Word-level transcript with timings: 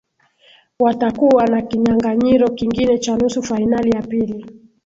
watakua 0.79 1.47
na 1.47 1.61
kinyanganyiro 1.61 2.47
kingine 2.49 2.97
cha 2.99 3.17
nusu 3.17 3.43
fainali 3.43 3.89
ya 3.89 4.01
pili 4.01 4.45